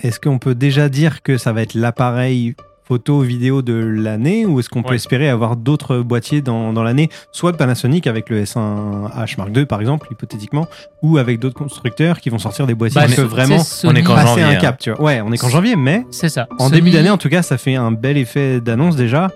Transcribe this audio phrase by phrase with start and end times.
[0.00, 2.54] est-ce qu'on peut déjà dire que ça va être l'appareil
[2.84, 4.96] photo, vidéo de l'année ou est-ce qu'on peut Ouais.
[4.96, 9.66] espérer avoir d'autres boîtiers dans, dans l'année Soit de Panasonic avec le S1H Mark II
[9.66, 10.66] par exemple, hypothétiquement,
[11.02, 13.92] ou avec d'autres constructeurs qui vont sortir des boîtiers Bah, qui c'est- peuvent vraiment Sony.
[13.92, 14.78] on est qu'en passer janvier, un cap.
[14.78, 15.02] Tu vois.
[15.02, 16.46] Ouais, on est qu'en janvier, mais C'est ça.
[16.58, 19.28] en Sony- début d'année en tout cas, ça fait un bel effet d'annonce déjà.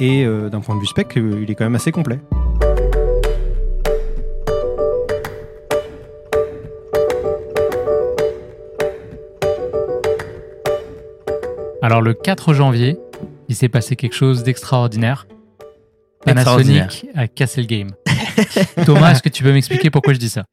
[0.00, 2.18] Et euh, d'un point de vue spec, euh, il est quand même assez complet.
[11.82, 12.96] Alors le 4 janvier,
[13.48, 15.26] il s'est passé quelque chose d'extraordinaire.
[16.26, 16.88] Extraordinaire.
[16.88, 17.90] Panasonic a cassé le game.
[18.84, 20.44] Thomas, est-ce que tu peux m'expliquer pourquoi je dis ça?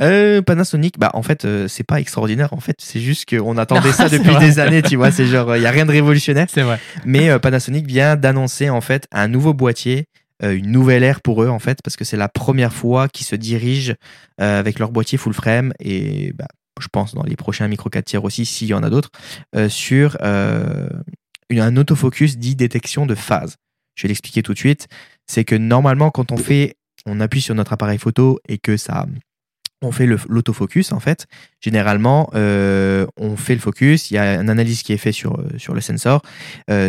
[0.00, 2.52] Euh, Panasonic, bah en fait, euh, c'est pas extraordinaire.
[2.52, 4.46] En fait, c'est juste qu'on attendait ça depuis vrai.
[4.46, 5.10] des années, tu vois.
[5.10, 6.46] C'est genre, il y a rien de révolutionnaire.
[6.48, 6.78] C'est vrai.
[7.04, 10.06] Mais euh, Panasonic vient d'annoncer en fait un nouveau boîtier,
[10.44, 13.26] euh, une nouvelle ère pour eux en fait, parce que c'est la première fois qu'ils
[13.26, 13.94] se dirigent
[14.40, 16.46] euh, avec leur boîtier full frame et bah,
[16.80, 19.10] je pense dans les prochains micro 4 tiers aussi, s'il y en a d'autres,
[19.56, 20.88] euh, sur euh,
[21.50, 23.56] un autofocus dit détection de phase.
[23.94, 24.88] Je vais l'expliquer tout de suite.
[25.26, 29.06] C'est que normalement, quand on fait, on appuie sur notre appareil photo et que ça
[29.80, 31.26] on fait l'autofocus en fait.
[31.60, 35.40] Généralement, euh, on fait le focus, il y a une analyse qui est faite sur,
[35.56, 36.22] sur le sensor,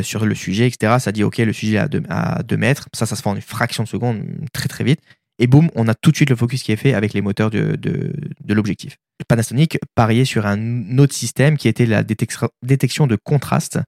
[0.01, 0.95] sur le sujet, etc.
[0.99, 2.89] Ça dit, OK, le sujet est à 2 à deux mètres.
[2.93, 5.01] Ça, ça se fait en une fraction de seconde, très très vite.
[5.39, 7.49] Et boum, on a tout de suite le focus qui est fait avec les moteurs
[7.49, 8.97] de, de, l'objectif.
[9.27, 13.79] Panasonic pariait sur un autre système qui était la détection de contraste.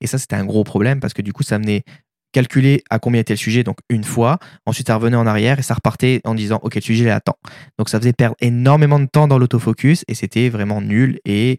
[0.00, 1.82] Et ça, c'était un gros problème parce que du coup, ça venait
[2.32, 4.38] calculer à combien était le sujet, donc une fois.
[4.64, 7.20] Ensuite, ça revenait en arrière et ça repartait en disant, OK, le sujet est à
[7.20, 7.38] temps.
[7.78, 11.18] Donc, ça faisait perdre énormément de temps dans l'autofocus et c'était vraiment nul.
[11.24, 11.58] Et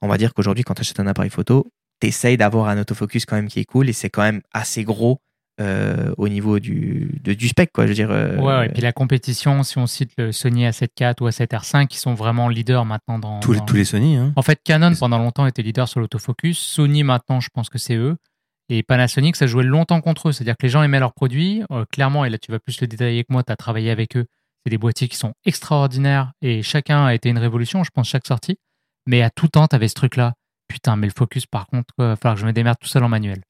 [0.00, 1.70] on va dire qu'aujourd'hui, quand tu achètes un appareil photo,
[2.00, 5.20] tu d'avoir un autofocus quand même qui est cool et c'est quand même assez gros
[5.60, 7.84] euh, au niveau du, de- du spec, quoi.
[7.84, 8.10] Je veux dire.
[8.10, 11.46] euh, Ouais, et puis la compétition, si on cite le Sony A7 IV ou A7
[11.48, 13.40] R5, qui sont vraiment leaders maintenant dans.
[13.40, 14.16] Tous les, dans- tous les Sony.
[14.16, 14.32] Hein.
[14.36, 16.58] En fait, Canon pendant longtemps était leader sur l'autofocus.
[16.58, 18.16] Sony maintenant, je pense que c'est eux.
[18.72, 20.32] Et Panasonic, ça jouait longtemps contre eux.
[20.32, 21.62] C'est-à-dire que les gens aimaient leurs produits.
[21.72, 24.16] Euh, clairement, et là tu vas plus le détailler que moi, tu as travaillé avec
[24.16, 24.26] eux.
[24.64, 28.26] C'est des boîtiers qui sont extraordinaires et chacun a été une révolution, je pense, chaque
[28.26, 28.56] sortie.
[29.06, 30.34] Mais à tout temps, tu avais ce truc-là.
[30.68, 33.02] Putain, mais le focus, par contre, il va falloir que je me démerde tout seul
[33.02, 33.40] en manuel.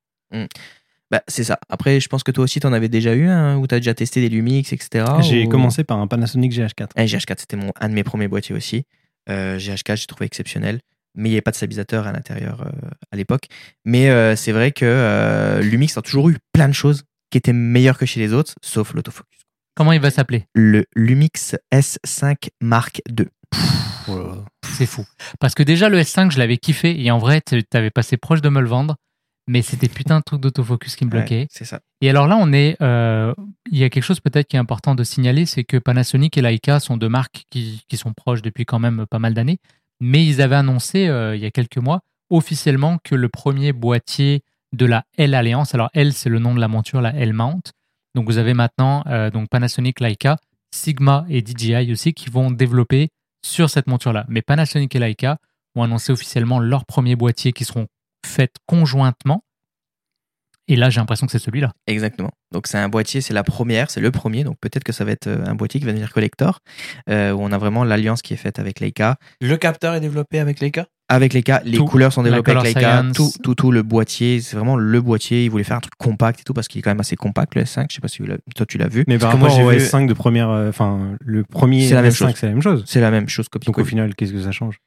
[1.11, 1.59] Bah, c'est ça.
[1.69, 3.79] Après, je pense que toi aussi, tu en avais déjà eu un où tu as
[3.81, 5.05] déjà testé des Lumix, etc.
[5.21, 6.89] J'ai ou- commencé par un Panasonic GH4.
[6.97, 8.85] Eh, GH4, c'était mon, un de mes premiers boîtiers aussi.
[9.29, 10.81] Euh, GH4, j'ai trouvé exceptionnel.
[11.17, 12.71] Mais il n'y avait pas de stabilisateur à l'intérieur euh,
[13.11, 13.47] à l'époque.
[13.85, 17.53] Mais euh, c'est vrai que euh, Lumix a toujours eu plein de choses qui étaient
[17.53, 19.41] meilleures que chez les autres, sauf l'autofocus.
[19.75, 20.45] Comment il va s'appeler?
[20.55, 23.27] Le Lumix S5 Mark II.
[24.65, 25.05] C'est fou.
[25.41, 27.01] Parce que déjà, le S5, je l'avais kiffé.
[27.03, 28.97] Et en vrai, tu avais passé proche de me le vendre.
[29.49, 31.41] Mais c'était putain de truc d'autofocus qui me bloquait.
[31.41, 31.81] Ouais, c'est ça.
[32.01, 33.35] Et alors là, on est, euh,
[33.71, 36.43] il y a quelque chose peut-être qui est important de signaler, c'est que Panasonic et
[36.43, 39.59] Leica sont deux marques qui, qui sont proches depuis quand même pas mal d'années,
[40.01, 44.43] mais ils avaient annoncé euh, il y a quelques mois officiellement que le premier boîtier
[44.73, 47.73] de la L Alliance, alors L c'est le nom de la monture, la L Mount,
[48.15, 50.37] donc vous avez maintenant euh, donc Panasonic, Leica,
[50.75, 53.09] Sigma et DJI aussi qui vont développer
[53.45, 54.25] sur cette monture-là.
[54.29, 55.39] Mais Panasonic et Leica
[55.75, 57.87] ont annoncé officiellement leurs premiers boîtiers qui seront
[58.27, 59.43] faits conjointement.
[60.69, 61.73] Et là, j'ai l'impression que c'est celui-là.
[61.89, 62.31] Exactement.
[62.53, 64.45] Donc c'est un boîtier, c'est la première, c'est le premier.
[64.45, 66.61] Donc peut-être que ça va être euh, un boîtier qui va devenir collector,
[67.09, 69.17] euh, où on a vraiment l'alliance qui est faite avec Leica.
[69.41, 70.87] Le capteur est développé avec Leica?
[71.09, 71.87] Avec Leica, les Tout.
[71.87, 73.03] couleurs sont La développées avec Leica.
[73.13, 75.45] Tout, tout, tout, le boîtier, c'est vraiment le boîtier.
[75.45, 77.57] Ils voulaient faire un truc compact et tout, parce qu'il est quand même assez compact,
[77.57, 77.87] le S5.
[77.91, 79.03] Je sais pas si vous toi tu l'as vu.
[79.09, 82.03] Mais par rapport au j'ai vu- S5 de première, euh, enfin le premier C'est la
[82.03, 82.35] même S5, chose.
[82.37, 82.85] c'est la même chose.
[82.87, 84.79] C'est la même chose, copie Donc au final, qu'est-ce que ça change?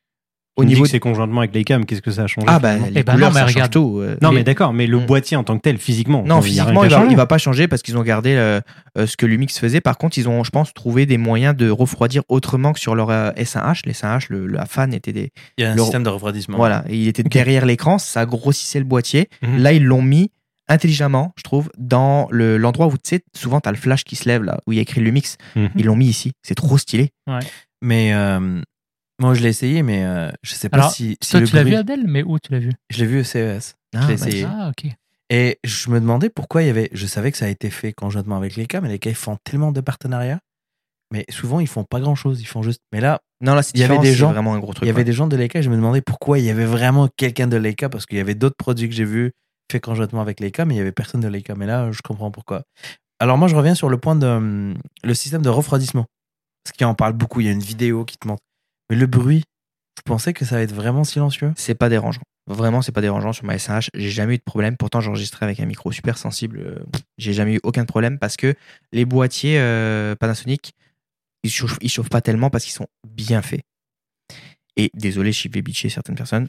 [0.55, 2.75] Au niveau que c'est conjointement avec Leica, mais qu'est-ce que ça a changé Ah bah
[2.77, 3.71] les ben couleurs, non, mais ça change regarde.
[3.73, 3.99] tout.
[4.01, 4.15] euh.
[4.21, 6.23] Non, les- mais d'accord, mais le boîtier en tant que tel, physiquement.
[6.23, 8.61] Non, physiquement, il va, il va pas changer parce qu'ils ont gardé euh,
[8.97, 9.81] euh, ce que Lumix faisait.
[9.81, 13.09] Par contre, ils ont, je pense, trouvé des moyens de refroidir autrement que sur leur
[13.09, 13.81] euh, S1H.
[13.85, 15.31] Les S1H, le, la fan était des.
[15.57, 16.57] Il y a un système de refroidissement.
[16.57, 19.29] Voilà, et il était derrière l'écran, ça grossissait le boîtier.
[19.41, 19.57] Mhm.
[19.57, 20.29] Là, ils l'ont mis
[20.69, 24.15] intelligemment, je trouve, dans le- l'endroit où, tu sais, souvent, tu as le flash qui
[24.15, 25.37] se lève, là, où il y a écrit Lumix.
[25.55, 25.69] Mhm.
[25.75, 26.31] Ils l'ont mis ici.
[26.41, 27.09] C'est trop stylé.
[27.81, 28.61] Mais euh,
[29.23, 31.55] moi, je l'ai essayé, mais euh, je sais pas Alors, si, si Toi, le tu
[31.55, 32.71] l'as bruit- vu Adèle, mais où tu l'as vu?
[32.89, 33.75] Je l'ai vu au CES.
[33.95, 34.45] Ah, je l'ai bah, essayé.
[34.47, 34.91] Ah, ok.
[35.29, 36.89] Et je me demandais pourquoi il y avait.
[36.93, 39.71] Je savais que ça a été fait conjointement avec Leica, mais Leica, ils font tellement
[39.71, 40.39] de partenariats.
[41.11, 42.41] Mais souvent, ils font pas grand chose.
[42.41, 42.81] Ils font juste.
[42.91, 44.83] Mais là, Non, là, Il y avait des gens- vraiment un gros truc.
[44.85, 45.03] il y avait ouais.
[45.03, 47.57] des gens de Leica et je me demandais pourquoi il y avait vraiment quelqu'un de
[47.57, 49.31] Leica parce qu'il y avait d'autres produits que j'ai vus
[49.71, 51.55] faits conjointement avec Leica, mais il y avait personne de Leica.
[51.55, 52.63] Mais là, je comprends pourquoi.
[53.19, 56.05] Alors, moi, je reviens sur le point de hum, le système de refroidissement.
[56.63, 57.41] Parce qu'il en parle beaucoup.
[57.41, 58.41] Il y a une vidéo qui te montre.
[58.93, 59.39] Mais le bruit,
[59.97, 61.51] vous pensez que ça va être vraiment silencieux?
[61.55, 62.21] C'est pas dérangeant.
[62.45, 63.87] Vraiment, c'est pas dérangeant sur ma S1H.
[63.95, 64.77] J'ai jamais eu de problème.
[64.77, 66.59] Pourtant, j'enregistrais avec un micro super sensible.
[66.59, 66.83] Euh,
[67.17, 68.53] J'ai jamais eu aucun problème parce que
[68.91, 70.73] les boîtiers euh, Panasonic,
[71.41, 73.61] ils chauffent, ils chauffent pas tellement parce qu'ils sont bien faits.
[74.77, 76.47] Et désolé, je vais bitcher certaines personnes.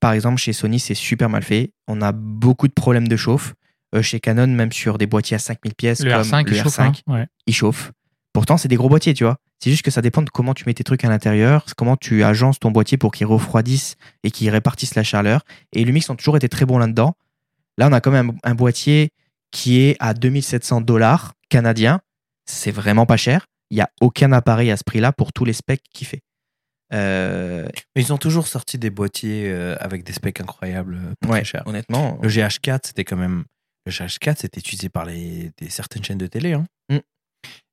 [0.00, 1.70] par exemple, chez Sony, c'est super mal fait.
[1.86, 3.54] On a beaucoup de problèmes de chauffe.
[3.94, 6.62] Euh, chez Canon, même sur des boîtiers à 5000 pièces, Le comme R5, le il
[6.62, 7.26] chauffe, R5, hein, ouais.
[7.46, 7.92] il chauffe.
[8.32, 9.36] Pourtant, c'est des gros boîtiers, tu vois.
[9.58, 12.22] C'est juste que ça dépend de comment tu mets tes trucs à l'intérieur, comment tu
[12.24, 15.42] agences ton boîtier pour qu'il refroidisse et qu'il répartisse la chaleur.
[15.72, 17.14] Et Lumix ont toujours été très bons là-dedans.
[17.78, 19.10] Là, on a quand même un, un boîtier
[19.50, 22.00] qui est à 2700 dollars canadiens.
[22.44, 23.46] C'est vraiment pas cher.
[23.70, 26.20] Il n'y a aucun appareil à ce prix-là pour tous les specs qu'il fait.
[26.92, 31.28] Euh, Mais ils ont toujours sorti des boîtiers euh, avec des specs incroyables, euh, pas
[31.28, 31.66] ouais, très chers.
[31.66, 32.18] honnêtement.
[32.22, 33.44] Le GH4, c'était quand même.
[33.86, 36.52] Le GH4, c'était utilisé par les, des, certaines chaînes de télé.
[36.52, 36.64] Hein.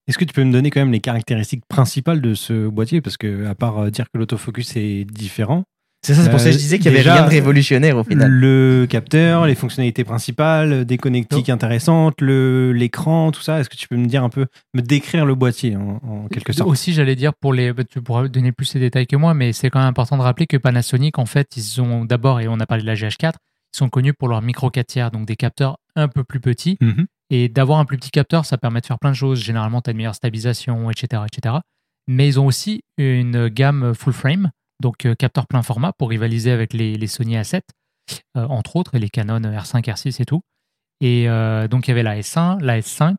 [0.07, 3.01] Est-ce que tu peux me donner quand même les caractéristiques principales de ce boîtier?
[3.01, 5.63] Parce que, à part euh, dire que l'autofocus est différent,
[6.05, 7.29] C'est ça, c'est pour ça que je Euh, disais qu'il y avait déjà, rien de
[7.29, 8.29] révolutionnaire au final.
[8.29, 13.95] le capteur, les fonctionnalités principales, des connectiques intéressantes, l'écran, tout ça, est-ce que tu peux
[13.95, 16.69] me dire un peu, me décrire le boîtier en, en quelque sorte?
[16.69, 19.69] Aussi, j'allais dire pour les, tu pourras donner plus ces détails que moi, mais c'est
[19.69, 22.65] quand même important de rappeler que Panasonic, en fait, ils ont d'abord, et on a
[22.65, 23.33] parlé de la GH4,
[23.73, 26.77] ils sont connus pour leur micro 4 tiers, donc des capteurs un peu plus petits.
[26.81, 27.05] Mhm.
[27.29, 29.39] Et d'avoir un plus petit capteur, ça permet de faire plein de choses.
[29.39, 31.55] Généralement, tu as une meilleure stabilisation, etc., etc.
[32.07, 36.51] Mais ils ont aussi une gamme full frame, donc euh, capteur plein format pour rivaliser
[36.51, 37.61] avec les, les Sony A7,
[38.37, 40.41] euh, entre autres, et les Canon R5, R6 et tout.
[41.01, 43.15] Et euh, donc, il y avait la S1, la S5.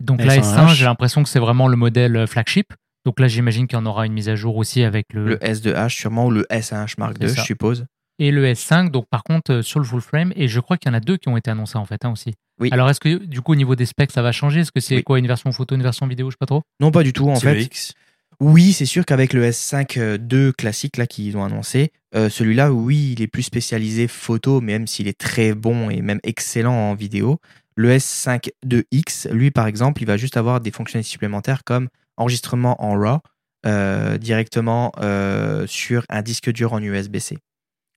[0.00, 0.42] Donc, la S1H.
[0.42, 2.72] S1, j'ai l'impression que c'est vraiment le modèle flagship.
[3.04, 5.36] Donc là, j'imagine qu'il y en aura une mise à jour aussi avec le, Le
[5.36, 7.40] S2H sûrement ou le S1H Mark II, ça.
[7.40, 7.86] je suppose.
[8.18, 8.90] et le S5.
[8.90, 11.16] Donc par contre, sur le full frame, et je crois qu'il y en a deux
[11.16, 12.34] qui ont été annoncés en fait hein, aussi.
[12.60, 12.68] Oui.
[12.72, 14.60] Alors est-ce que du coup au niveau des specs ça va changer?
[14.60, 15.02] Est-ce que c'est Oui.
[15.02, 16.30] quoi une version photo, une version vidéo?
[16.30, 16.62] Je sais pas trop.
[16.78, 17.62] Non, pas du tout en fait.
[17.62, 17.94] X.
[18.38, 23.12] Oui, c'est sûr qu'avec le S5 II classique là qu'ils ont annoncé, euh, celui-là, oui,
[23.12, 27.38] il est plus spécialisé photo, même s'il est très bon et même excellent en vidéo.
[27.76, 32.82] Le S5 II-X, lui par exemple, il va juste avoir des fonctionnalités supplémentaires comme enregistrement
[32.82, 33.20] en RAW
[33.66, 37.38] euh, directement euh, sur un disque dur en USB-C,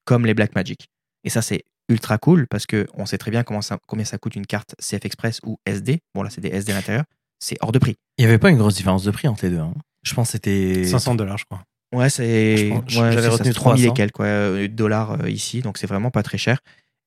[0.05, 0.89] comme les Blackmagic.
[1.23, 4.17] Et ça, c'est ultra cool parce que on sait très bien comment ça- combien ça
[4.17, 5.99] coûte une carte CF Express ou SD.
[6.15, 7.03] Bon là, c'est des SD à l'intérieur.
[7.39, 7.95] C'est hors de prix.
[8.17, 9.59] Il n'y avait pas une grosse différence de prix entre les deux.
[9.59, 9.73] hein.
[10.03, 10.85] Je pense que c'était.
[10.85, 11.61] 500 dollars, je crois.
[11.93, 12.69] Ouais, c'est.
[12.71, 13.93] Ouais, j'avais retenu c'est 3000 et 300.
[13.93, 16.59] quelques ouais, euh, dollars euh, ici, donc c'est vraiment pas très cher.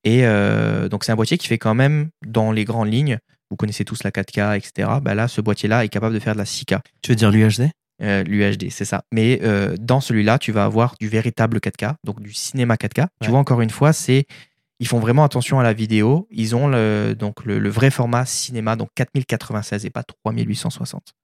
[0.04, 3.18] Et euh, donc c'est un boîtier qui fait quand même, dans les grandes lignes,
[3.50, 4.88] vous connaissez tous la 4K, etc.
[5.02, 7.70] Bah là, ce boîtier-là est capable de faire de la 6K, Tu veux dire l'UHD
[8.02, 9.04] euh, l'UHD, c'est ça.
[9.10, 13.06] Mais euh, dans celui-là, tu vas avoir du véritable 4K, donc du cinéma 4K.
[13.22, 14.26] Tu vois, encore une fois, c'est
[14.78, 16.26] ils font vraiment attention à la vidéo.
[16.30, 21.14] Ils ont le, donc le, le vrai format cinéma, donc 4096 et pas 3860.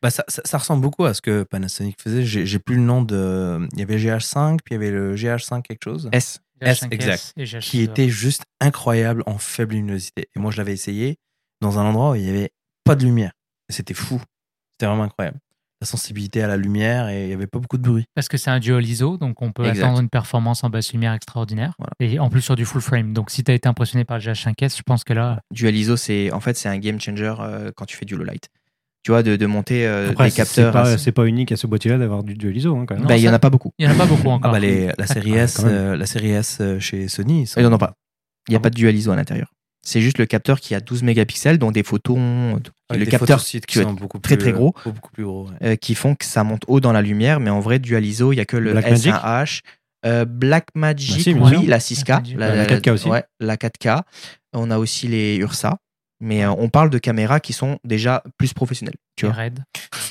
[0.00, 2.24] bah, ça, ça, ça ressemble beaucoup à ce que Panasonic faisait.
[2.24, 3.68] J'ai plus le nom de.
[3.72, 6.08] Il y avait GH5, puis il y avait le GH5 quelque chose.
[6.12, 6.40] S.
[6.60, 7.32] S, GH5S exact.
[7.36, 10.28] et GH6, qui était juste incroyable en faible luminosité.
[10.34, 11.18] Et moi, je l'avais essayé
[11.60, 12.52] dans un endroit où il n'y avait
[12.84, 13.32] pas de lumière.
[13.68, 14.20] Et C'était fou.
[14.72, 15.38] C'était vraiment incroyable.
[15.82, 18.04] La sensibilité à la lumière et il n'y avait pas beaucoup de bruit.
[18.14, 19.82] Parce que c'est un dual ISO, donc on peut Exact.
[19.82, 21.74] attendre une performance en basse lumière extraordinaire.
[21.76, 21.90] Voilà.
[21.98, 23.12] Et en plus sur du full frame.
[23.12, 25.96] Donc si tu as été impressionné par le GH5S, je pense que là, Dual ISO,
[25.96, 28.48] c'est en fait c'est un game changer euh, quand tu fais du low light.
[29.02, 30.72] Tu vois, de, de monter euh, Après, des c'est capteurs.
[30.72, 33.04] pas, à- c'est pas unique à ce boîtier-là d'avoir du dual ISO, hein, quand même.
[33.04, 33.72] Bah, il y en a pas beaucoup.
[33.80, 34.52] il n'y en a pas beaucoup Ah encore.
[34.52, 37.58] bah les, la série Ah, S, euh, la série S euh, chez Sony, ils sont-
[37.60, 37.94] Ils en ont pas.
[38.48, 39.52] Il n'y a Ah pas de dual ISO à l'intérieur.
[39.84, 42.16] C'est juste le capteur qui a 12 mégapixels, dont des photos,
[42.88, 44.74] Avec le des capteur qui qui est sont beaucoup très, plus, très euh, gros.
[44.84, 45.48] beaucoup plus gros.
[45.48, 45.56] ouais.
[45.72, 48.32] euh, qui font que ça monte haut dans la lumière, mais en vrai, dual ISO,
[48.32, 49.60] il n'y a que le Blackmagic S1H.
[50.04, 52.38] Euh, Blackmagic, Bah si, oui, la 6K, Blackmagic.
[52.38, 53.08] la, La 4K aussi.
[53.08, 54.02] Ouais, la 4K.
[54.52, 55.78] On a aussi les Ursa,
[56.22, 58.94] mais euh, on parle de caméras qui sont déjà plus professionnelles.
[59.16, 59.34] Tu vois.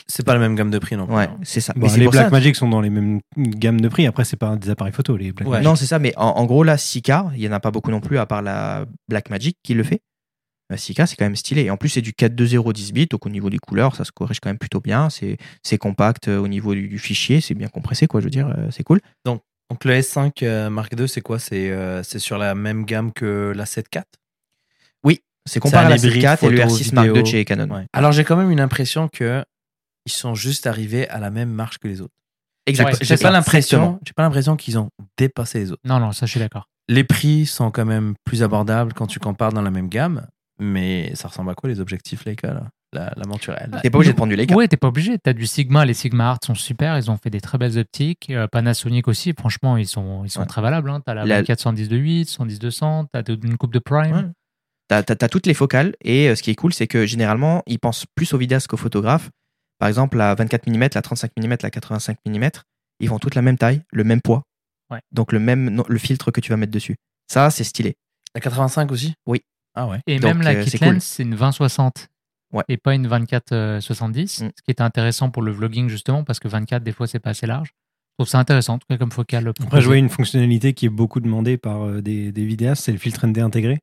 [0.08, 1.16] C'est pas la même gamme de prix non plus.
[1.16, 1.74] Ouais, c'est ça.
[1.76, 4.06] Bon, mais les pour ça- Blackmagic sont dans les mêmes gammes de prix.
[4.06, 5.64] Après, c'est pas des appareils photo, les Blackmagic.
[5.64, 5.68] Ouais.
[5.68, 7.92] Non, c'est ça, mais en, en gros, la 6K, il n'y en a pas beaucoup
[7.92, 10.02] non plus, à part la Blackmagic qui le fait.
[10.70, 11.64] La 6K, c'est quand même stylé.
[11.64, 14.12] Et en plus, c'est du 420 10 bits, donc au niveau des couleurs, ça se
[14.12, 15.10] corrige quand même plutôt bien.
[15.10, 18.32] C'est c'est compact euh, au niveau du, du fichier, c'est bien compressé, quoi, je veux
[18.32, 19.00] dire, euh, c'est cool.
[19.26, 19.42] Donc
[19.86, 21.40] le S5 euh, Mark II, c'est quoi?
[21.40, 24.02] C'est euh, c'est sur la même gamme que la 7 IV
[25.46, 27.70] C'est comparé à la un hybride 4 et le photo, R6 Mark II chez Canon.
[27.74, 27.86] Ouais.
[27.94, 29.44] Alors j'ai quand même une impression que
[30.06, 32.14] ils sont juste arrivés à la même marche que les autres.
[32.68, 32.86] Exact.
[32.86, 35.82] Ouais, J'ai c'est pas l'impression, j'ai pas l'impression qu'ils ont dépassé les autres.
[35.86, 36.68] Non, non, ça je suis d'accord.
[36.90, 40.28] Les prix sont quand même plus abordables quand tu compares dans la même gamme,
[40.60, 43.72] mais ça ressemble à quoi les objectifs Leica là la, la monturelle.
[43.82, 44.54] T'es pas obligé de prendre du Leica.
[44.54, 45.18] Ouais, t'es pas obligé.
[45.18, 48.28] T'as du Sigma, les Sigma Art sont super, ils ont fait des très belles optiques.
[48.30, 50.46] Euh, Panasonic aussi, franchement, ils sont, ils sont Ouais.
[50.46, 50.90] très valables.
[50.90, 51.02] Hein.
[51.06, 54.12] T'as la, La- 24 110 de 8, 110 200, t'as une coupe de Prime.
[54.14, 54.24] Ouais.
[55.02, 57.80] T'as as, toutes les focales et euh, ce qui est cool, c'est que généralement, ils
[57.80, 59.30] pensent plus aux vidéastes qu'aux photographes.
[59.80, 62.50] Par exemple, la 24 mm, la 35 mm, la 85 mm,
[63.00, 64.44] ils font toutes la même taille, le même poids.
[64.92, 65.00] Ouais.
[65.12, 66.96] Donc le même no- le filtre que tu vas mettre dessus.
[67.32, 67.96] Ça, c'est stylé.
[68.36, 69.14] La 85 aussi?
[69.26, 69.42] Oui.
[69.76, 70.00] Ah ouais.
[70.08, 70.96] Et Donc, même la euh, kit c'est cool.
[70.96, 72.08] lens, c'est une 20-60
[72.54, 72.64] Ouais.
[72.68, 74.50] et pas une 24-70, Mm.
[74.56, 77.30] ce qui est intéressant pour le vlogging justement parce que 24, des fois, c'est pas
[77.32, 77.70] assez large.
[77.70, 79.48] Je trouve ça intéressant, en tout cas, comme focal.
[79.48, 82.92] Après, je vois une fonctionnalité qui est beaucoup demandée par euh, des, des vidéastes, c'est
[82.92, 83.80] le filtre ND intégré,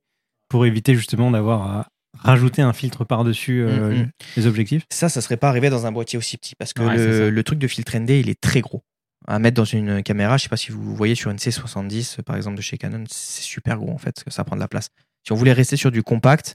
[0.49, 1.89] pour éviter justement d'avoir à
[2.19, 4.11] rajouter un filtre par-dessus euh, Mm, mm.
[4.37, 4.83] les objectifs.
[4.91, 7.43] Ça, ça serait pas arrivé dans un boîtier aussi petit parce que Ouais, le, le
[7.45, 8.83] truc de filtre ND, il est très gros.
[9.27, 12.37] À mettre dans une caméra, je sais pas si vous voyez sur une C70 par
[12.37, 14.69] exemple de chez Canon, c'est super gros en fait, parce que ça prend de la
[14.69, 14.89] place.
[15.27, 16.55] Si on voulait rester sur du compact,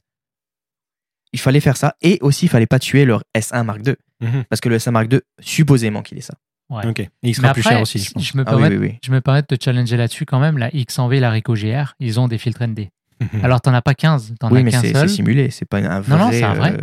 [1.33, 4.45] il fallait faire ça et aussi il fallait pas tuer leur S1 Mark II Mhm.
[4.49, 6.35] parce que le S1 Mark II supposément qu'il est ça.
[6.69, 6.85] Ouais.
[6.87, 6.99] Ok.
[7.01, 8.33] Et il sera Mais plus après, cher aussi, je pense.
[8.35, 8.99] me Ah permets, oui, oui, oui.
[9.03, 10.57] je me permets de te challenger là-dessus quand même.
[10.57, 12.87] La X100V et la Ricoh GR, ils ont des filtres ND.
[13.33, 13.43] Mhm.
[13.45, 15.09] Alors, t'en as pas 15, t'en Oui, as mais c'est seul.
[15.09, 16.73] c'est simulé, c'est pas un vrai, Non, non, c'est un vrai.
[16.73, 16.77] euh,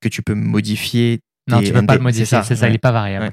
[0.00, 1.20] que tu peux modifier.
[1.50, 2.74] Non, tu peux ND, pas le modifier, c'est ça, c'est ça, il ouais.
[2.76, 3.32] est pas variable.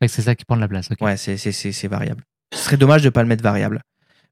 [0.00, 0.08] Ouais.
[0.08, 0.88] C'est ça qui prend de la place.
[0.90, 1.00] ok.
[1.02, 2.22] Ouais, c'est- c'est c'est- c'est variable.
[2.54, 3.80] Ce serait dommage de pas le mettre variable.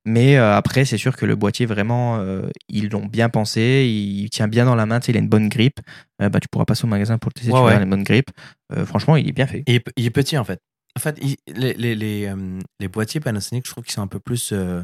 [0.06, 3.84] Mais euh, après, c'est sûr que le boîtier, vraiment, euh, ils l'ont bien pensé.
[3.88, 5.00] Il tient bien dans la main.
[5.00, 5.80] Tu sais, il a une bonne grippe.
[6.22, 7.50] Euh, bah, tu pourras passer au magasin pour le tester.
[7.52, 7.76] Ouais, tu verras, ouais.
[7.76, 8.30] il a une bonne grippe.
[8.74, 9.64] Euh, franchement, il est bien fait.
[9.66, 10.60] Il est, il est petit en fait.
[10.96, 14.06] En fait, il- les, les, les, euh, les boîtiers Panasonic, je trouve qu'ils sont un
[14.06, 14.82] peu plus euh,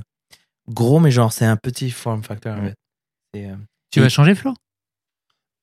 [0.69, 2.75] gros, mais genre c'est un petit form factor en fait.
[3.35, 3.57] C'est, euh,
[3.91, 4.55] Tu vas changer, Flo?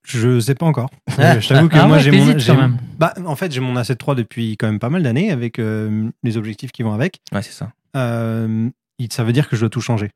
[0.04, 0.90] Je sais pas encore.
[1.18, 1.36] Ah.
[1.36, 2.34] Euh, je t'avoue que Ah moi, ouais, j'ai mon.
[2.34, 2.78] quand même.
[2.98, 6.10] Bah, en fait, j'ai mon A7 III depuis quand même pas mal d'années avec euh,
[6.24, 7.20] les objectifs qui vont avec.
[7.32, 7.72] Ouais, c'est ça.
[7.96, 8.70] Euh,
[9.12, 10.10] ça veut dire que je dois tout changer.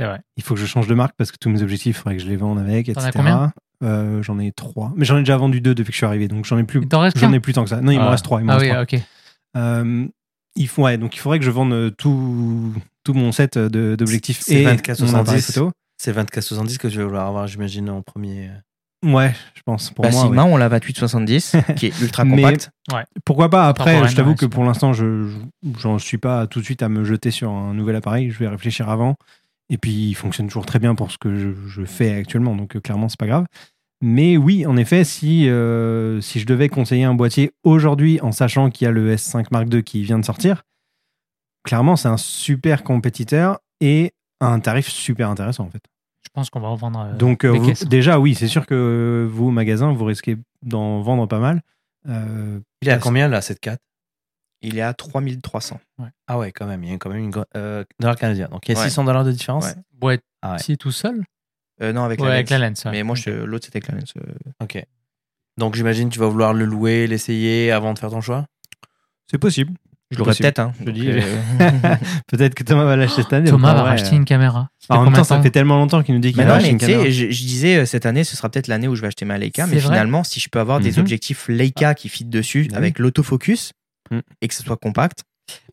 [0.00, 0.20] C'est vrai.
[0.38, 2.22] Il faut que je change de marque parce que tous mes objectifs, il faudrait que
[2.22, 3.10] je les vende avec, etc.
[3.84, 4.92] Euh, J'en ai trois.
[4.96, 6.26] Mais j'en ai déjà vendu deux depuis que je suis arrivé.
[6.28, 6.80] Donc j'en ai plus.
[6.80, 7.80] Il t'en reste J'en ai plus tant que ça.
[7.82, 8.10] Non, il m'en Ah.
[8.12, 8.40] reste trois.
[8.40, 8.98] Il m'en Ah reste oui, trois.
[8.98, 9.04] ok.
[9.58, 10.06] Euh,
[10.56, 12.72] il faut, ouais, donc il faudrait que je vende tout,
[13.04, 15.52] tout mon set de- d'objectifs C'est et 24 mon appareil 70.
[15.52, 15.70] photo.
[15.98, 18.48] c'est 24-70 que tu vas vouloir avoir, j'imagine, en premier.
[18.48, 18.52] euh.
[19.04, 19.90] Ouais, je pense.
[19.90, 20.50] Pour Bah, moi, Sigma, ouais.
[20.52, 22.70] on l'a 2870, qui est ultra Mais- compact.
[23.24, 26.60] Pourquoi pas Après, je t'avoue ouais, que pour l'instant, je je- j'en suis pas tout
[26.60, 28.30] de suite à me jeter sur un nouvel appareil.
[28.30, 29.16] Je vais réfléchir avant.
[29.70, 32.54] Et puis, il fonctionne toujours très bien pour ce que je, je fais actuellement.
[32.54, 33.46] Donc, euh, clairement, c'est pas grave.
[34.02, 38.70] Mais oui, en effet, si, euh, si je devais conseiller un boîtier aujourd'hui en sachant
[38.70, 40.62] qu'il y a le S5 Mark II qui vient de sortir,
[41.64, 45.82] clairement, c'est un super compétiteur et à un tarif super intéressant en fait.
[46.24, 47.00] Je pense qu'on va en vendre.
[47.00, 51.00] euh, Donc euh, vous- déjà, oui, c'est sûr que vous, au magasin, vous risquez d'en
[51.02, 51.60] vendre pas mal.
[52.08, 53.80] Euh, Il est à combien là, cette 4
[54.62, 55.78] Il est à 3300.
[56.26, 58.48] Ah ouais, quand même, il y a quand même une euh, dollar canadien.
[58.48, 58.84] Donc il y a Ouais.
[58.88, 59.66] 600 dollars de différence?
[59.66, 59.74] Ouais.
[59.92, 60.76] Boîtier Ah ouais.
[60.76, 61.22] tout seul?
[61.82, 62.60] Euh, non, avec Ouais, la avec lens.
[62.60, 62.84] la lens.
[62.86, 62.90] ouais.
[62.92, 64.12] Mais moi, l'autre, c'était avec la lens.
[64.16, 64.32] euh.
[64.62, 64.82] Ok.
[65.58, 68.46] Donc j'imagine tu vas vouloir le louer, l'essayer avant de faire ton choix?
[69.30, 69.72] c'est possible.
[70.12, 70.58] Je l'aurais peut-être.
[70.60, 70.72] Hein.
[70.80, 71.20] Je Donc, dis- euh,
[72.28, 73.50] Peut-être que Thomas va l'acheter cette année.
[73.50, 74.68] Thomas va racheter une caméra.
[74.78, 76.54] Ça fait En même temps, ça fait tellement longtemps qu'il nous dit qu'il va non,
[76.54, 77.10] acheter mais une tu sais, caméra.
[77.10, 79.38] je, je disais euh, cette année, ce sera peut-être l'année où je vais acheter ma
[79.38, 80.98] Leica, mais finalement, si je peux avoir des Mhm.
[81.00, 83.72] objectifs Leica qui fit dessus Ah avec l'autofocus
[84.10, 84.18] Mm.
[84.42, 85.22] et que ce soit compact,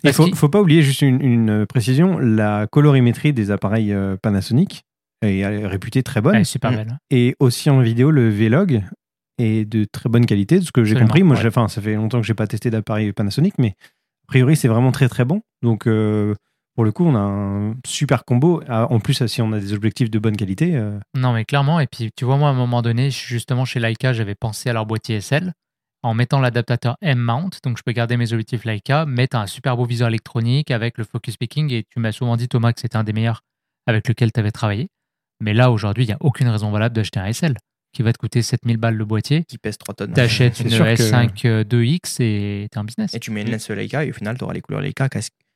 [0.04, 4.84] Il faut, faut pas oublier juste une, une précision la colorimétrie des appareils euh, Panasonic
[5.22, 6.36] est euh, réputée très bonne.
[6.36, 6.76] Elle est super Mm.
[6.76, 6.98] belle.
[7.10, 8.84] Et aussi en vidéo, le Vlog
[9.40, 11.24] est de très bonne qualité, de ce que j'ai compris.
[11.24, 11.42] Moi, ouais.
[11.42, 13.74] j'ai- enfin, ça fait longtemps que j'ai pas testé d'appareil Panasonic, mais
[14.30, 15.42] priori, c'est vraiment très très bon.
[15.64, 16.36] Donc, euh,
[16.76, 18.62] pour le coup, on a un super combo.
[18.70, 21.80] Ah, En plus, si on a des objectifs de bonne qualité, euh, Non, mais clairement.
[21.80, 24.74] Et puis, tu vois, moi, à un moment donné, justement, chez Leica, j'avais pensé à
[24.74, 25.52] leur boîtier SL
[26.04, 27.50] en mettant l'adaptateur M-mount.
[27.64, 31.04] Donc, je peux garder mes objectifs Leica, mettre un super beau viseur électronique avec le
[31.04, 31.74] focus picking.
[31.74, 33.42] Et tu m'as souvent dit, Thomas, que c'était un des meilleurs
[33.88, 34.88] avec lequel tu avais travaillé.
[35.42, 37.56] Mais là, aujourd'hui, il n'y a aucune raison valable d'acheter un SL
[37.92, 39.44] qui va te coûter 7000 balles le boîtier.
[39.48, 40.14] qui pèse 3 tonnes.
[40.14, 43.14] T'achètes une sûr que- S5 euh, 2X et t'es en business.
[43.14, 45.08] Et tu mets une lens Leica et au final, tu auras les couleurs Leica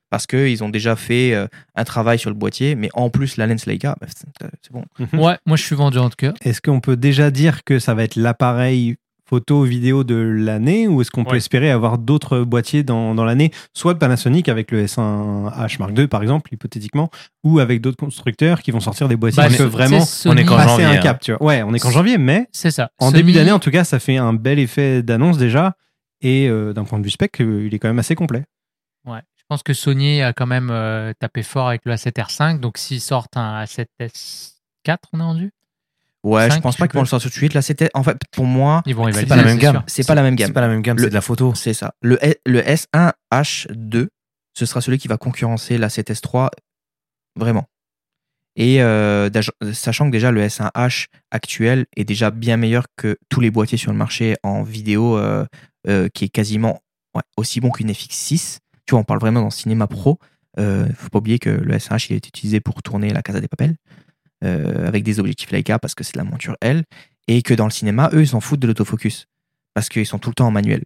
[0.09, 3.47] parce qu'ils ont déjà fait euh, un travail sur le boîtier, mais en plus, la
[3.47, 4.27] lens Leica, bah, c'est
[4.61, 4.85] c'est bon.
[5.13, 6.33] Ouais, moi, je suis vendu en tout cas.
[6.43, 8.95] est-ce qu'on peut déjà dire que ça va être l'appareil
[9.33, 13.49] photo vidéo de l'année ou est-ce qu'on peut espérer avoir d'autres boîtiers dans, dans l'année
[13.73, 17.09] soit de Panasonic avec le S1H Mark II par exemple hypothétiquement
[17.43, 20.59] ou avec d'autres constructeurs qui vont sortir des boîtiers Bah, peuvent vraiment on est qu'en
[20.59, 20.97] janvier, un hein.
[20.97, 22.91] cap tu vois ouais on est qu'en janvier mais C'est ça.
[22.99, 25.75] En Sony- début d'année, en tout cas, ça fait un bel effet d'annonce déjà.
[26.21, 28.43] Et euh, d'un point de vue spec, euh, il est quand même assez complet.
[29.05, 29.19] Ouais.
[29.35, 32.59] Je pense que Sony a quand même euh, tapé fort avec le A7R5.
[32.59, 35.51] Donc, s'ils sortent un A7S4, on a rendu?
[36.23, 37.53] Ouais, je pense pas qu'ils vont le sortir tout de suite.
[37.53, 39.83] Là, c'était en fait pour moi, Ils vont C'est pas la même gamme.
[39.87, 40.47] c'est pas la même gamme.
[40.47, 41.53] C'est pas la même gamme, Le- c'est de la photo.
[41.53, 41.95] C'est ça.
[42.01, 44.07] Le, S- le S1H2,
[44.53, 46.49] ce sera celui qui va concurrencer la 7S3
[47.37, 47.65] vraiment.
[48.55, 49.29] Et euh,
[49.73, 53.91] sachant que déjà le S1H actuel est déjà bien meilleur que tous les boîtiers sur
[53.91, 55.45] le marché en vidéo, euh,
[55.87, 56.79] euh, qui est quasiment
[57.15, 58.59] ouais, aussi bon qu'une FX6.
[58.85, 60.19] Tu vois, on parle vraiment dans cinéma pro.
[60.59, 63.47] Euh, faut pas oublier que le S1H il est utilisé pour tourner la Casa des
[63.47, 63.75] Papel
[64.43, 66.83] euh, avec des objectifs Leica parce que c'est de la monture L
[67.27, 69.27] et que dans le cinéma, eux, ils s'en foutent de l'autofocus
[69.73, 70.83] parce qu'ils sont tout le temps en manuel.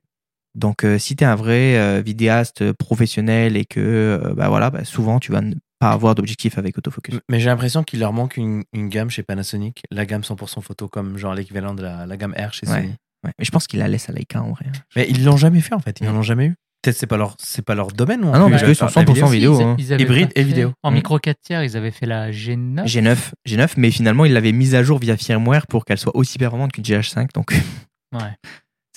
[0.55, 4.83] Donc, euh, si tu es un vrai euh, vidéaste professionnel et que, bah voilà, bah,
[4.83, 7.19] souvent, tu vas ne pas avoir d'objectif avec autofocus.
[7.29, 10.87] Mais j'ai l'impression qu'il leur manque une, une gamme chez Panasonic, la gamme 100% photo,
[10.87, 12.65] comme genre l'équivalent de la, la gamme R chez.
[12.65, 12.95] Sony.
[13.23, 13.31] Ouais.
[13.37, 14.65] Mais je pense qu'ils la laissent à Leica en vrai.
[14.95, 16.55] Mais ils l'ont jamais fait en fait, ils n'en ont jamais eu.
[16.87, 18.21] Peut-être c'est pas leur, c'est pas leur domaine.
[18.21, 19.59] non Ah non, plus, parce qu'ils sont la 100% vidéo.
[19.59, 19.75] Ils- hein.
[19.77, 20.71] ils Hybride et vidéo.
[20.83, 20.93] En Mm.
[20.95, 22.85] micro 4 tiers, ils avaient fait la G9.
[22.85, 26.37] G9, G9, mais finalement, ils l'avaient mise à jour via firmware pour qu'elle soit aussi
[26.37, 27.27] performante qu'une GH5.
[27.33, 27.51] Donc,
[28.13, 28.21] Ouais.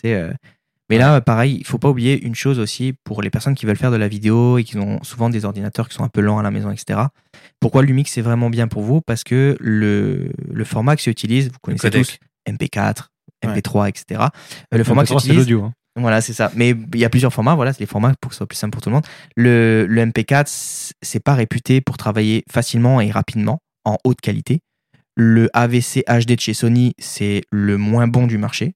[0.01, 0.15] c'est.
[0.15, 0.33] euh,
[0.89, 3.77] Mais là, pareil, il faut pas oublier une chose aussi pour les personnes qui veulent
[3.77, 6.39] faire de la vidéo et qui ont souvent des ordinateurs qui sont un peu lents
[6.39, 7.01] à la maison, etc.
[7.61, 9.01] Pourquoi Lumix c'est vraiment bien pour vous?
[9.01, 12.19] Parce que le, le format que s'utilise, vous connaissez tous,
[12.49, 13.09] MP4,
[13.45, 13.55] Ouais.
[13.55, 14.21] MP3, etc.
[14.73, 15.65] Le format que c'est s'utilise, l'audio.
[15.65, 15.73] hein.
[15.97, 16.51] Voilà, c'est ça.
[16.55, 17.55] Mais il y a plusieurs formats.
[17.55, 19.07] Voilà, c'est les formats pour que ce soit plus simple pour tout le monde.
[19.37, 24.61] Le, le MP4, c- c'est pas réputé pour travailler facilement et rapidement en haute qualité.
[25.17, 28.75] Le AVC HD de chez Sony, c'est le moins bon du marché.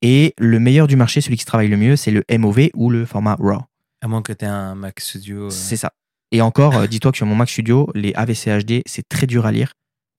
[0.00, 3.04] Et le meilleur du marché, celui qui travaille le mieux, c'est le MOV ou le
[3.06, 3.60] format RAW.
[4.00, 5.46] À moins que tu aies un Mac Studio.
[5.46, 5.92] euh, C'est ça.
[6.30, 9.46] Et encore, euh, dis-toi que sur mon Mac Studio, les AVC HD, c'est très dur
[9.46, 9.72] à lire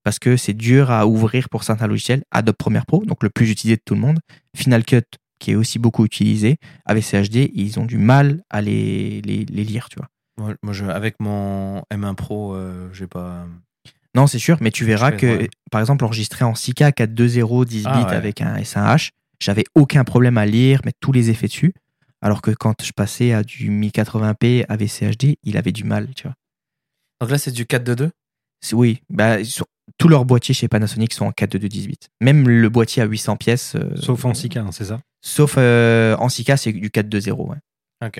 [0.04, 2.22] parce que c'est dur à ouvrir pour certains logiciels.
[2.30, 4.20] Adobe Premiere Pro, donc le plus utilisé de tout le monde.
[4.56, 5.02] Final Cut,
[5.44, 6.56] qui est aussi beaucoup utilisé.
[6.86, 10.08] AVC HD, ils ont du mal à les, les, les lire, tu vois.
[10.38, 13.46] Moi, moi, je, avec mon M1 Pro, euh, j'ai pas.
[14.14, 15.50] Non, c'est sûr, mais tu verras que, ouais.
[15.70, 18.16] par exemple, enregistré en 6K 420 10 bits Ah, ouais.
[18.16, 19.10] avec un S1H,
[19.40, 21.74] j'avais aucun problème à lire, mettre tous les effets dessus.
[22.22, 26.22] Alors que quand je passais à du 1080p AVC HD, il avait du mal, tu
[26.22, 26.34] vois.
[27.20, 28.10] Donc là, c'est du 4.2.2
[28.62, 29.66] C'est- Oui, bah, ils sont-
[29.98, 32.08] tous leurs boîtiers chez Panasonic sont en 42218.
[32.22, 33.74] Même le boîtier à 800 pièces.
[33.74, 35.00] euh, Sauf en 6K, hein, c'est ça?
[35.26, 37.56] Sauf euh, en 6K, c'est du 420.
[38.02, 38.10] Ouais.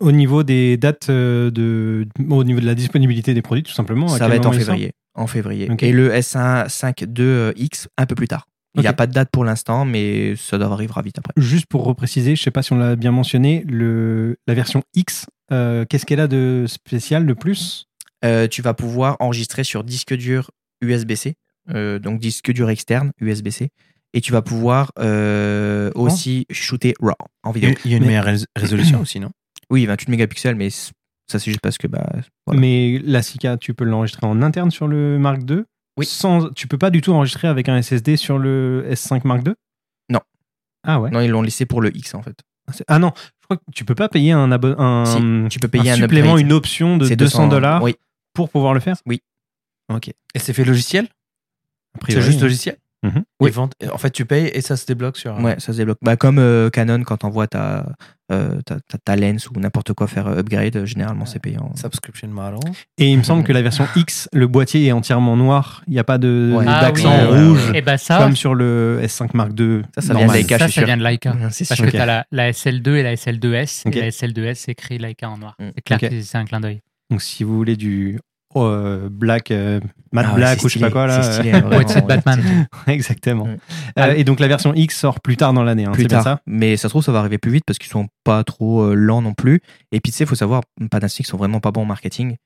[0.00, 4.12] Au niveau des dates euh, de, au niveau de la disponibilité des produits, tout simplement.
[4.12, 4.92] à Ça va être en février.
[5.14, 5.70] En février.
[5.70, 5.82] Ok.
[5.82, 8.46] Et le S1 5.2X un peu plus tard.
[8.74, 8.96] Il n'y a Ok.
[8.96, 11.32] pas de date pour l'instant, mais ça devrait arriver vite après.
[11.38, 15.24] Juste pour repréciser, je sais pas si on l'a bien mentionné, le, la version X,
[15.50, 17.86] euh, qu'est-ce qu'elle a de spécial, de plus?
[18.26, 20.50] Euh, tu vas pouvoir enregistrer sur disque dur
[20.82, 21.36] USB-C,
[21.70, 23.70] euh, donc disque dur externe USB-C,
[24.16, 27.12] et tu vas pouvoir euh, aussi shooter RAW
[27.44, 27.76] en Il y vidéo.
[27.76, 29.30] a- il y a une Mais- meilleure rés- résolution aussi, non?
[29.70, 30.88] Oui, 28 mégapixels, mais ça
[31.28, 32.06] c'est juste parce que bah,
[32.46, 32.60] voilà.
[32.60, 35.64] Mais la 6K, tu peux l'enregistrer en interne sur le Mark II
[35.98, 36.06] Oui.
[36.06, 39.54] Sans, tu peux pas du tout enregistrer avec un SSD sur le S5 Mark II
[40.10, 40.20] Non.
[40.86, 42.38] Ah ouais non, ils l'ont laissé pour le X en fait.
[42.72, 45.58] C'est- Ah non, je crois que tu peux pas payer un, abo- un, Si, tu
[45.58, 46.46] peux payer un un supplément, upgrade.
[46.46, 47.96] une option de C'est 200 dollars Oui,
[48.34, 48.96] pour pouvoir le faire?
[49.06, 49.20] Oui.
[49.92, 50.08] Ok.
[50.08, 51.08] Et c'est fait logiciel?
[52.08, 52.72] C'est juste hein.
[53.06, 53.24] Mhm.
[53.92, 55.38] En fait, tu payes et ça se débloque sur.
[55.40, 55.98] ouais, ça se débloque.
[56.02, 57.86] Bah, comme euh, Canon, quand t'envoies ta,
[58.32, 61.70] euh, ta, ta, ta lens ou n'importe quoi faire euh, upgrade, euh, généralement c'est payant.
[61.76, 62.58] Subscription model.
[62.98, 65.82] Et il me semble que la version X, le boîtier est entièrement noir.
[65.86, 66.64] Il n'y a pas de Ouais.
[66.66, 69.82] Ah d'accent oui, ouais, rouge Et bah ça, comme sur le S5 Mark II.
[69.94, 71.36] Ça, ça vient de Leica, ça, ça vient de Leica.
[71.50, 71.86] C'est Parce sûr.
[71.86, 73.82] que tu as la, la SL2 et la SL2S.
[73.86, 73.96] Ok.
[73.96, 75.54] Et la SL2S, c'est écrit Leica en noir.
[75.58, 75.68] Mm.
[75.76, 76.08] C'est clair Ok.
[76.10, 76.80] que c'est un clin d'œil.
[77.10, 78.18] Donc si vous voulez du
[78.64, 79.80] euh, black, euh,
[80.12, 81.22] matte Ah ouais, black ou je sais pas quoi là.
[81.22, 82.66] stylé, euh, vraiment, Ouais, Batman.
[82.86, 83.46] Exactement.
[83.46, 83.56] Mm.
[83.98, 85.84] Euh, et donc la version X sort plus tard dans l'année.
[85.84, 86.36] Hein, plus c'est bien tard.
[86.38, 88.82] ça Mais ça se trouve, ça va arriver plus vite parce qu'ils sont pas trop
[88.82, 89.60] euh, lents non plus.
[89.92, 92.36] Et puis, tu sais, il faut savoir, Panasonic sont vraiment pas bons en marketing.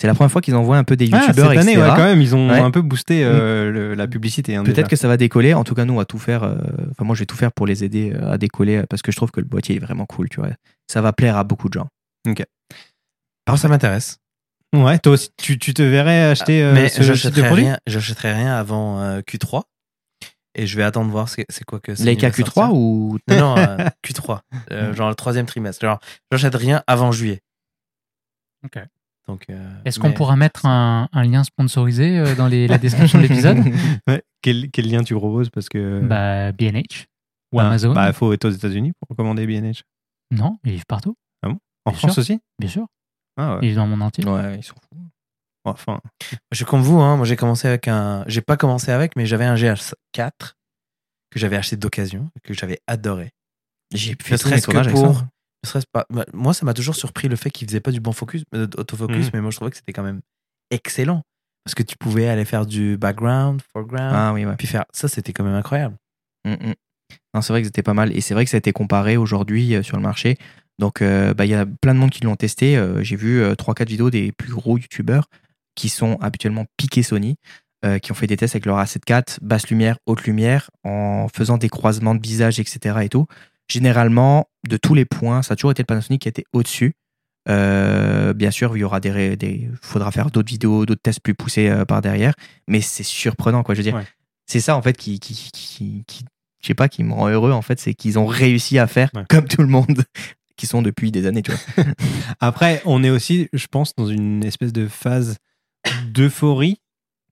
[0.00, 1.82] C'est la première fois qu'ils envoient un peu des Ah, cette youtubeurs, année, etc.
[1.82, 2.58] ouais, quand même, ils ont Ouais.
[2.58, 4.56] un peu boosté euh, le- la publicité.
[4.56, 4.64] hein.
[4.64, 5.52] Peut-être que ça va décoller.
[5.52, 6.42] En tout cas, nous, on va tout faire.
[6.42, 6.54] euh,
[6.92, 9.30] Enfin, moi, je vais tout faire pour les aider à décoller parce que je trouve
[9.30, 10.30] que le boîtier est vraiment cool.
[10.30, 10.48] Tu vois,
[10.90, 11.88] ça va plaire à beaucoup de gens.
[13.46, 14.16] Alors, ça m'intéresse.
[14.74, 17.64] Ouais, toi aussi, tu, tu te verrais acheter euh, Mais ce type de j'achèterai produit?
[17.64, 19.62] rien, j'achèterai rien avant euh, Q3.
[20.54, 22.74] Et je vais attendre voir c'est c'est quoi que Sony Leica va Q3 sortir.
[22.74, 24.40] ou Non, non, euh, Q3.
[24.72, 25.84] euh, genre le troisième trimestre.
[25.84, 25.98] Genre,
[26.30, 27.40] j'achète rien avant juillet.
[28.64, 28.78] Ok.
[29.28, 32.78] Donc, euh, Est-ce qu'on mais- pourra mettre un, un lien sponsorisé euh, dans les- la
[32.78, 33.58] description de l'épisode?
[34.08, 34.22] Ouais.
[34.42, 35.50] Quel, quel lien tu proposes?
[35.50, 36.00] Parce que.
[36.00, 37.06] Bah, B&H
[37.52, 37.92] ou Ah, Amazon.
[37.92, 39.82] Bah, faut être aux États-Unis pour commander BNH.
[40.32, 41.50] Non, ils vivent partout, En
[41.90, 42.20] Bien France sûr.
[42.20, 42.40] aussi?
[42.58, 42.86] Bien sûr.
[43.40, 43.74] Ah Ils ouais.
[43.74, 44.24] dans le monde entier.
[44.24, 45.00] Ouais, ils sont fous.
[45.64, 46.00] Enfin,
[46.50, 47.16] Je suis comme vous, hein.
[47.16, 48.24] Moi, j'ai commencé avec un.
[48.26, 50.54] J'ai pas commencé avec, mais j'avais un GH4
[51.30, 53.30] que j'avais acheté d'occasion, que j'avais adoré.
[53.94, 55.12] J'ai mes serait-ce que pour.
[55.12, 56.06] ne serait-ce pas.
[56.10, 58.66] bah, Moi, ça m'a toujours surpris le fait qu'il faisait pas du bon focus, euh,
[58.78, 59.30] autofocus, Mhm.
[59.34, 60.20] mais moi, je trouvais que c'était quand même
[60.70, 61.22] excellent.
[61.64, 64.56] Parce que tu pouvais aller faire du background, foreground, Ah oui, ouais.
[64.56, 64.86] puis faire.
[64.92, 65.94] Ça, c'était quand même incroyable.
[66.46, 66.74] Mm, mm.
[67.34, 68.16] Non, c'est vrai que c'était pas mal.
[68.16, 70.38] Et c'est vrai que ça a été comparé aujourd'hui euh, sur le marché.
[70.80, 72.76] Donc, euh, bah, il y a plein de monde qui l'ont testé.
[72.76, 75.26] Euh, J'ai vu 3-4 vidéos des plus gros youtubeurs
[75.76, 77.36] qui sont habituellement piqués Sony,
[77.84, 81.28] euh, qui ont fait des tests avec leur A7 IV, basse lumière, haute lumière, en
[81.32, 82.98] faisant des croisements de visage, etc.
[83.02, 83.26] Et tout.
[83.70, 86.94] Généralement, de tous les points, ça a toujours été le Panasonic qui était au-dessus.
[87.48, 91.34] Euh, bien sûr, il y aura des, des faudra faire d'autres vidéos, d'autres tests plus
[91.34, 92.34] poussés euh, par derrière,
[92.68, 93.74] mais c'est surprenant, quoi.
[93.74, 94.04] Je veux dire, Ouais.
[94.46, 96.24] c'est ça en fait qui, qui, qui, qui-
[96.60, 99.10] je sais pas, qui me rend heureux en fait, c'est qu'ils ont réussi à faire
[99.14, 99.24] Ouais.
[99.30, 100.04] comme tout le monde,
[100.60, 101.84] qui sont depuis des années, tu vois.
[102.40, 105.38] Après, on est aussi, je pense, dans une espèce de phase
[106.06, 106.80] d'euphorie,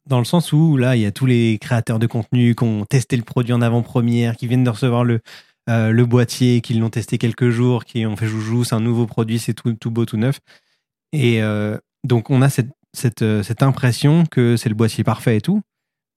[0.07, 2.87] dans le sens où là, il y a tous les créateurs de contenu qui ont
[2.87, 5.21] testé le produit en avant-première, qui viennent de recevoir le,
[5.69, 9.07] euh, le boîtier, qu'ils l'ont testé quelques jours, qui ont fait joujou, c'est un nouveau
[9.07, 10.41] produit, c'est tout, tout beau, tout neuf.
[11.13, 15.37] Et euh, donc, on a cette, cette, euh, cette impression que c'est le boîtier parfait
[15.37, 15.61] et tout.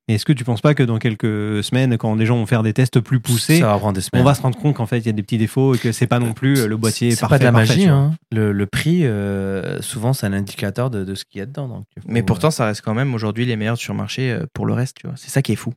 [0.08, 2.64] Mais est-ce que tu penses pas que dans quelques semaines, quand les gens vont faire
[2.64, 4.24] des tests plus poussés, Ça va prendre des semaines.
[4.24, 5.92] on va se rendre compte qu'en fait, il y a des petits défauts et que
[5.92, 7.36] c'est pas non plus euh, le boîtier C'est parfait.
[7.36, 7.88] pas de la parfait, magie.
[7.88, 8.16] Hein.
[8.32, 11.68] Le, le prix, euh, souvent, c'est un indicateur de, de ce qu'il y a dedans.
[11.68, 14.32] Donc, il faut- Mais pourtant, ça reste quand même aujourd'hui les meilleurs sur le marché
[14.32, 15.16] euh, pour le reste, tu vois.
[15.18, 15.74] C'est ça qui est fou.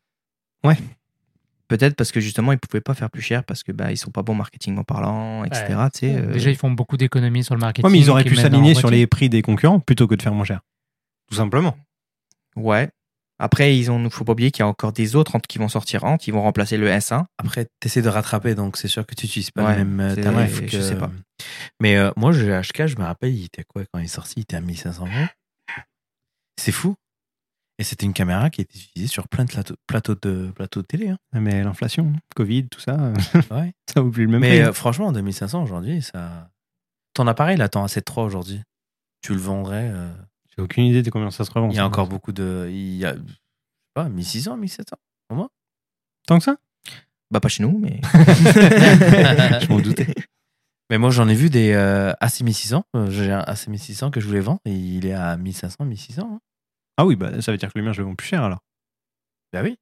[0.65, 0.77] Ouais.
[1.69, 4.11] Peut-être parce que justement, ils pouvaient pas faire plus cher parce que bah, ils sont
[4.11, 5.65] pas bons marketingment parlant, etc.
[5.77, 5.91] Ouais.
[5.93, 7.85] tu sais, euh, Déjà, ils font beaucoup d'économies sur le marketing.
[7.87, 10.23] Ouais, mais ils auraient pu s'aligner en sur les prix des concurrents plutôt que de
[10.23, 10.61] faire moins cher.
[11.29, 11.77] Tout simplement.
[12.57, 12.91] Ouais.
[13.41, 16.05] Après, ils ont, faut pas oublier qu'il y a encore des autres qui vont sortir
[16.05, 17.25] entre, ils vont remplacer le S1.
[17.39, 20.01] Après, tu essaies de rattraper, donc c'est sûr que tu n'utilises pas Ouais, le même
[20.01, 20.61] euh, tarif.
[20.61, 21.11] que- je sais pas.
[21.81, 24.35] Mais euh, moi, le HK, je me rappelle, il était quoi quand il est sorti?
[24.37, 25.27] Il était à 1500 euros.
[26.61, 26.95] C'est fou.
[27.81, 30.87] Et c'était une caméra qui était utilisée sur plein de plateaux, plateaux de, plateaux de
[30.87, 31.09] télé.
[31.09, 31.19] hein.
[31.33, 32.97] Mais l'inflation, Covid, tout ça,
[33.51, 33.73] Ouais.
[33.93, 34.69] ça vaut plus le même Mais prix.
[34.69, 36.51] euh, franchement, 2500 aujourd'hui, ça.
[37.15, 38.63] Ton appareil, là, ton A7 aujourd'hui,
[39.23, 39.91] tu le vendrais.
[39.93, 40.09] euh,
[40.57, 41.69] J'ai aucune idée de combien ça se revend.
[41.71, 42.69] il y a encore beaucoup de.
[42.71, 43.39] Il y a, je sais
[43.95, 44.97] pas, 1600, 1700
[46.27, 46.57] Tant que ça?
[47.31, 48.01] Bah, pas chez nous, mais.
[49.61, 50.07] Je m'en doutais.
[50.91, 52.83] Mais moi, j'en ai vu des euh, A6600.
[52.95, 56.31] Euh, J'ai un A6600 que je voulais vendre et il est à 1500, 1600.
[56.35, 56.41] hein.
[56.97, 58.61] Ah oui, bah, ça veut dire que le mien, je le vends plus cher alors.
[59.53, 59.77] Bah oui.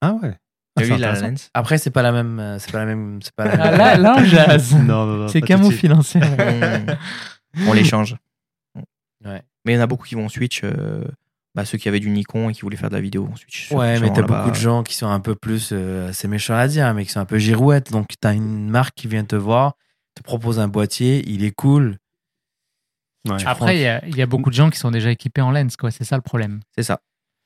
[0.00, 0.36] Ah ouais.
[0.78, 1.50] Ah, a la lens?
[1.54, 2.38] Après, c'est pas la même.
[2.38, 3.20] euh, C'est pas la même.
[3.22, 4.74] C'est pas la Ah, même- là, là, on jase.
[4.74, 5.28] Non, non, non.
[5.28, 5.80] C'est pas tout de camo suite.
[5.80, 6.20] financier.
[7.68, 8.16] On les change.
[9.24, 9.42] Ouais.
[9.66, 10.62] Mais il y en a beaucoup qui vont switch.
[10.64, 11.04] euh,
[11.54, 13.70] bah, ceux qui avaient du Nikon et qui voulaient faire de la vidéo vont switch.
[13.72, 16.68] Ouais, mais t'as beaucoup de gens qui sont un peu plus, euh, c'est méchant à
[16.68, 17.90] dire, mais qui sont un peu girouettes.
[17.90, 19.74] Donc, t'as une marque qui vient te voir,
[20.14, 21.96] te propose un boîtier, il est cool.
[23.26, 23.44] Ouais.
[23.46, 25.90] Après, il y, y a beaucoup de gens qui sont déjà équipés en lens, quoi.
[25.90, 26.60] C'est ça le problème.
[26.76, 27.00] C'est ça.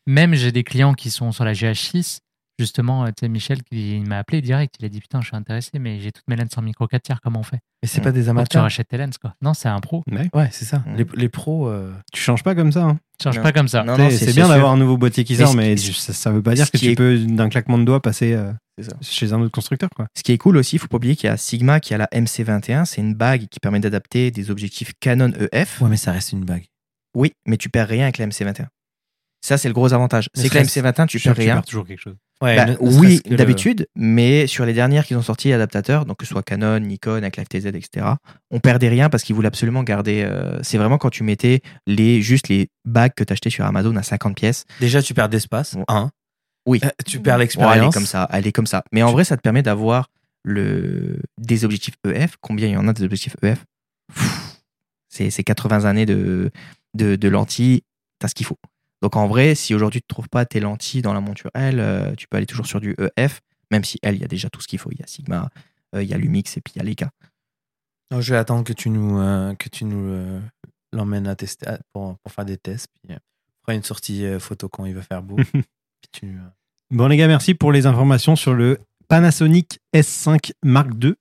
[0.07, 2.19] Même j'ai des clients qui sont sur la GH6.
[2.61, 4.75] Justement, euh, tu sais, Michel, qui il m'a appelé direct.
[4.81, 7.03] Il a dit Putain, je suis intéressé, mais j'ai toutes mes lenses en micro 4
[7.03, 7.21] tiers.
[7.23, 7.59] Comment on fait?
[7.83, 8.05] Mais c'est Mm.
[8.05, 8.63] pas des Donc, tu amateurs.
[8.65, 9.35] rachètes tes lenses, quoi.
[9.41, 10.03] Non, c'est un pro.
[10.13, 10.29] Ouais.
[10.35, 10.81] Ouais, c'est ça.
[10.87, 10.97] Mm.
[10.97, 12.83] Les, les pros, euh, Tu changes pas comme ça.
[12.85, 12.99] hein.
[13.19, 13.43] Tu changes Non.
[13.43, 13.83] pas comme ça.
[13.83, 16.13] Non, Tu sais, non, c'est bien d'avoir un nouveau boîtier qui Mais sort, mais ça,
[16.13, 18.53] ça veut pas dire que tu est- peux, d'un claquement de doigts, passer euh,
[19.01, 19.89] chez un autre constructeur.
[19.97, 20.07] Quoi.
[20.15, 21.99] Ce qui est cool aussi, il faut pas oublier qu'il y a Sigma qui a
[21.99, 22.85] la MC21.
[22.85, 25.81] C'est une bague qui permet d'adapter des objectifs Canon EF.
[25.81, 26.67] ouais, mais ça reste une bague.
[27.17, 28.67] Oui, mais tu perds rien avec la MC21.
[29.43, 30.29] Ça, c'est le gros avantage.
[30.35, 31.55] C'est que la serait-ce- MC21, tu perds rien.
[31.55, 32.17] perds toujours quelque chose.
[32.43, 36.25] Ouais, Bah, oui, le- d'habitude, mais sur les dernières qu'ils ont sorties adaptateurs, donc que
[36.25, 38.07] ce soit Canon, Nikon, avec la FTZ, etc.,
[38.51, 40.23] on perdait rien parce qu'ils voulaient absolument garder.
[40.27, 43.95] euh, c'est vraiment quand tu mettais les, juste les bagues que tu achetais sur Amazon
[43.97, 44.65] à 50 pièces.
[44.81, 45.77] Déjà, tu perds d'espace.
[45.89, 46.11] Un.
[46.67, 46.81] Oui.
[46.85, 47.95] Euh, tu perds Bon, elle l'expérience.
[47.95, 48.85] est comme ça, elle est comme ça.
[48.93, 50.09] Mais en vrai, ça te permet d'avoir
[50.43, 51.19] le...
[51.37, 52.37] des objectifs EF.
[52.41, 53.65] Combien il y en a des objectifs EF
[55.09, 56.51] c'est 80 années de,
[56.95, 57.83] de, de lentilles,
[58.19, 58.57] t'as ce qu'il faut.
[59.03, 61.81] Donc en vrai, si aujourd'hui tu ne trouves pas tes lentilles dans la monture L,
[61.81, 64.51] euh, tu peux aller toujours sur du EF, même si L, il y a déjà
[64.51, 64.91] tout ce qu'il faut.
[64.93, 65.49] Il y a Sigma,
[65.95, 67.11] euh, il y a Lumix et puis il y a Leica.
[68.11, 70.41] Non, je vais attendre que tu nous, euh, que tu nous euh,
[70.93, 72.89] l'emmènes à tester à- pour, pour faire des tests.
[73.03, 75.37] Puis, on fera une sortie photo quand il va faire beau.
[75.53, 75.63] puis
[76.13, 76.41] tu, euh,
[76.91, 81.15] Bon, les gars, merci pour les informations sur le Panasonic S5 Mark II.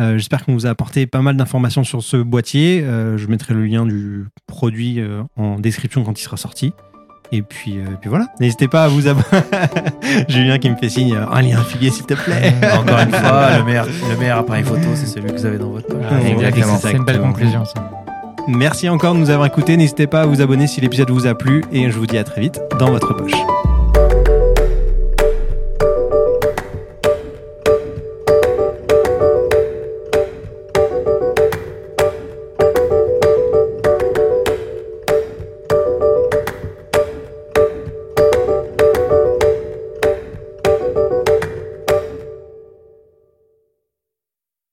[0.00, 2.82] Euh, J'espère qu'on vous a apporté pas mal d'informations sur ce boîtier.
[2.82, 6.72] Euh, je mettrai le lien du produit euh, en description quand il sera sorti.
[7.34, 9.24] Et puis, euh, puis voilà, n'hésitez pas à vous abonner.
[10.28, 12.52] Julien qui me fait signe, euh, un lien affilié s'il te plaît.
[12.78, 15.70] Encore une fois, le meilleur, le meilleur appareil photo, c'est celui que vous avez dans
[15.70, 16.04] votre poche.
[16.10, 16.78] Ah, c'est Exactement.
[16.92, 17.90] Une belle conclusion, ça.
[18.48, 19.78] Merci encore de nous avoir écoutés.
[19.78, 21.64] N'hésitez pas à vous abonner si l'épisode vous a plu.
[21.72, 23.32] Et je vous dis à très vite dans votre poche.